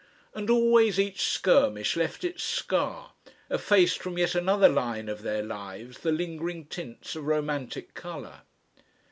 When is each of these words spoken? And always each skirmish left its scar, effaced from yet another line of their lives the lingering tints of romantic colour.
And 0.33 0.49
always 0.49 0.99
each 0.99 1.25
skirmish 1.27 1.95
left 1.95 2.23
its 2.23 2.41
scar, 2.43 3.11
effaced 3.51 4.01
from 4.01 4.17
yet 4.17 4.33
another 4.33 4.67
line 4.67 5.07
of 5.07 5.21
their 5.21 5.43
lives 5.43 5.99
the 5.99 6.11
lingering 6.11 6.65
tints 6.65 7.15
of 7.15 7.27
romantic 7.27 7.93
colour. 7.93 8.41